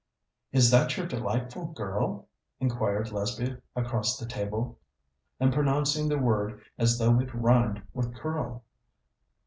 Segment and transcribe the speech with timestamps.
[0.51, 2.27] "Is that your delightful girl?"
[2.59, 4.79] inquired Lesbia across the table,
[5.39, 8.63] and pronouncing the word as though it rhymed with "curl."